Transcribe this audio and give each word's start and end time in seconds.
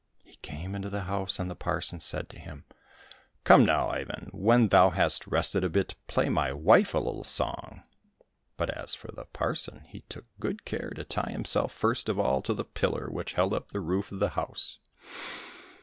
He 0.23 0.37
came 0.37 0.73
into 0.73 0.89
the 0.89 1.01
house, 1.03 1.37
and 1.37 1.47
the 1.47 1.53
parson 1.55 1.99
said 1.99 2.27
to 2.29 2.39
him," 2.39 2.65
Come 3.43 3.63
now, 3.63 3.89
Ivan, 3.89 4.29
when 4.31 4.69
thou 4.69 4.89
hast 4.89 5.27
rested 5.27 5.63
a 5.63 5.69
bit, 5.69 5.93
play 6.07 6.27
my 6.27 6.51
wife 6.53 6.95
a 6.95 6.97
little 6.97 7.23
song!" 7.23 7.83
But 8.57 8.71
as 8.71 8.95
for 8.95 9.11
the 9.11 9.25
parson, 9.25 9.81
he 9.85 10.01
took 10.09 10.25
good 10.39 10.65
care 10.65 10.89
to 10.95 11.03
tie 11.03 11.29
himself 11.31 11.71
first 11.71 12.09
of 12.09 12.17
all 12.17 12.41
to 12.41 12.53
the 12.55 12.65
pillar 12.65 13.11
which 13.11 13.33
held 13.33 13.53
up 13.53 13.67
the 13.69 13.79
roof 13.79 14.11
of 14.11 14.17
the 14.17 14.29
house. 14.29 14.79